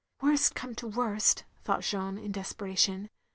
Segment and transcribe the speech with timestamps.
[0.19, 3.11] "Worst come to the worst," thought Jeanne, in desperation.